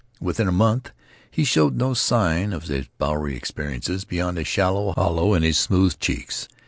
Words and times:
Within 0.19 0.47
a 0.47 0.51
month 0.51 0.89
he 1.29 1.43
showed 1.43 1.75
no 1.75 1.93
signs 1.93 2.55
of 2.55 2.63
his 2.63 2.87
Bowery 2.97 3.37
experiences 3.37 4.03
beyond 4.03 4.39
a 4.39 4.43
shallow 4.43 4.93
hollow 4.93 5.35
in 5.35 5.43
his 5.43 5.59
smooth 5.59 5.99
cheeks. 5.99 6.47